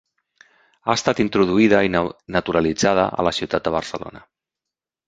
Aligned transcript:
Ha 0.87 0.95
estat 0.99 1.21
introduïda 1.25 1.83
i 1.89 1.93
naturalitzada 2.39 3.05
a 3.21 3.29
la 3.31 3.39
ciutat 3.43 3.71
de 3.71 3.79
Barcelona. 3.79 4.27